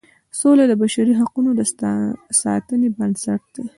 سوله 0.39 0.63
د 0.67 0.73
بشري 0.81 1.13
حقوقو 1.19 1.51
د 1.59 1.61
ساتنې 2.41 2.89
بنسټ 2.97 3.41
دی. 3.55 3.65